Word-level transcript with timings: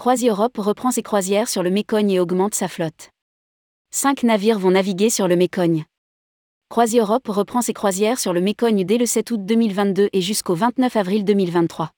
CroisiEurope 0.00 0.56
reprend 0.56 0.90
ses 0.90 1.02
croisières 1.02 1.46
sur 1.46 1.62
le 1.62 1.68
Mécogne 1.68 2.10
et 2.12 2.20
augmente 2.20 2.54
sa 2.54 2.68
flotte. 2.68 3.10
Cinq 3.90 4.22
navires 4.22 4.58
vont 4.58 4.70
naviguer 4.70 5.10
sur 5.10 5.28
le 5.28 5.36
Mécogne. 5.36 5.84
CroisiEurope 6.70 7.28
reprend 7.28 7.60
ses 7.60 7.74
croisières 7.74 8.18
sur 8.18 8.32
le 8.32 8.40
Mécogne 8.40 8.86
dès 8.86 8.96
le 8.96 9.04
7 9.04 9.30
août 9.30 9.44
2022 9.44 10.08
et 10.10 10.22
jusqu'au 10.22 10.54
29 10.54 10.96
avril 10.96 11.26
2023. 11.26 11.90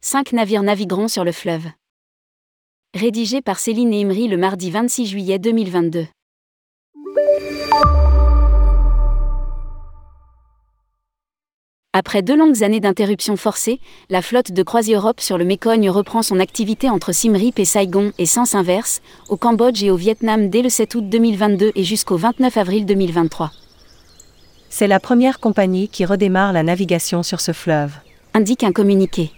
Cinq 0.00 0.32
navires 0.32 0.62
navigueront 0.62 1.08
sur 1.08 1.22
le 1.22 1.32
fleuve. 1.32 1.66
Rédigé 2.94 3.42
par 3.42 3.58
Céline 3.58 3.92
et 3.92 4.00
Imri 4.00 4.26
le 4.26 4.38
mardi 4.38 4.70
26 4.70 5.04
juillet 5.04 5.38
2022. 5.38 6.06
Après 11.98 12.20
deux 12.20 12.36
longues 12.36 12.62
années 12.62 12.80
d'interruption 12.80 13.38
forcée, 13.38 13.80
la 14.10 14.20
flotte 14.20 14.52
de 14.52 14.62
CroisiEurope 14.62 15.18
sur 15.18 15.38
le 15.38 15.46
Mécogne 15.46 15.88
reprend 15.88 16.20
son 16.20 16.40
activité 16.40 16.90
entre 16.90 17.12
Siem 17.12 17.34
Reap 17.34 17.58
et 17.58 17.64
Saigon 17.64 18.12
et 18.18 18.26
sens 18.26 18.54
inverse, 18.54 19.00
au 19.30 19.38
Cambodge 19.38 19.82
et 19.82 19.90
au 19.90 19.96
Vietnam 19.96 20.50
dès 20.50 20.60
le 20.60 20.68
7 20.68 20.94
août 20.94 21.08
2022 21.08 21.72
et 21.74 21.84
jusqu'au 21.84 22.18
29 22.18 22.54
avril 22.58 22.84
2023. 22.84 23.50
C'est 24.68 24.88
la 24.88 25.00
première 25.00 25.40
compagnie 25.40 25.88
qui 25.88 26.04
redémarre 26.04 26.52
la 26.52 26.62
navigation 26.62 27.22
sur 27.22 27.40
ce 27.40 27.52
fleuve. 27.52 27.94
Indique 28.34 28.62
un 28.62 28.72
communiqué. 28.72 29.30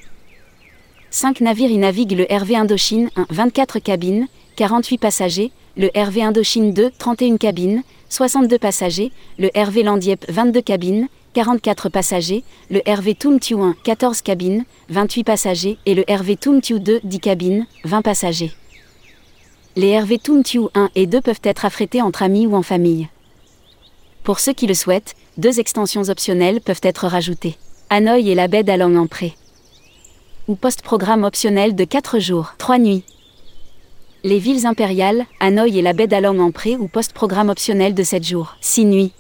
Cinq 1.11 1.41
navires 1.41 1.71
y 1.71 1.79
naviguent 1.79 2.17
le 2.17 2.27
RV 2.29 2.57
Indochine 2.57 3.09
1, 3.15 3.27
24 3.31 3.79
cabines, 3.79 4.27
48 4.57 4.99
passagers, 4.99 5.53
le 5.77 5.93
RV 5.95 6.23
Indochine 6.23 6.73
2, 6.73 6.91
31 6.99 7.37
cabines, 7.37 7.85
62 8.09 8.59
passagers, 8.59 9.13
le 9.39 9.49
RV 9.55 9.85
Landiep 9.85 10.25
22 10.29 10.61
cabines, 10.61 11.09
44 11.39 11.89
passagers, 11.89 12.43
le 12.69 12.81
RV 12.85 13.15
Tumtiu 13.15 13.63
1, 13.63 13.77
14 13.85 14.23
cabines, 14.23 14.65
28 14.89 15.23
passagers 15.23 15.79
et 15.87 15.95
le 15.95 16.03
RV 16.09 16.37
Tumtiu 16.37 16.81
2, 16.81 16.99
10 17.05 17.21
cabines, 17.21 17.67
20 17.85 18.03
passagers. 18.03 18.51
Les 19.77 19.97
RV 19.97 20.19
Tumtiu 20.19 20.63
1 20.75 20.91
et 20.97 21.07
2 21.07 21.21
peuvent 21.21 21.41
être 21.45 21.65
affrétés 21.65 22.03
entre 22.03 22.25
amis 22.25 22.49
ou 22.49 22.57
en 22.57 22.65
famille. 22.65 23.07
Pour 24.25 24.41
ceux 24.41 24.53
qui 24.53 24.67
le 24.67 24.75
souhaitent, 24.75 25.15
deux 25.37 25.61
extensions 25.61 26.09
optionnelles 26.09 26.61
peuvent 26.61 26.81
être 26.83 27.07
rajoutées. 27.07 27.57
Hanoï 27.89 28.31
et 28.31 28.35
la 28.35 28.49
baie 28.49 28.65
d'Along 28.65 28.97
en 28.97 29.07
pré. 29.07 29.37
Ou 30.49 30.57
post-programme 30.57 31.23
optionnel 31.23 31.77
de 31.77 31.85
4 31.85 32.19
jours, 32.19 32.55
3 32.59 32.79
nuits. 32.79 33.05
Les 34.25 34.41
villes 34.41 34.67
impériales, 34.67 35.25
Hanoï 35.39 35.79
et 35.79 35.83
la 35.83 35.93
baie 35.93 36.09
d'Along 36.09 36.41
en 36.41 36.51
pré 36.51 36.75
ou 36.75 36.89
post-programme 36.89 37.49
optionnel 37.49 37.95
de 37.95 38.03
7 38.03 38.25
jours, 38.25 38.57
6 38.61 38.87
nuits. 38.87 39.13